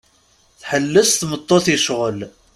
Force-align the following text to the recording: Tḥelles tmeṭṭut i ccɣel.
Tḥelles 0.59 1.11
tmeṭṭut 1.13 1.65
i 1.75 1.77
ccɣel. 1.79 2.19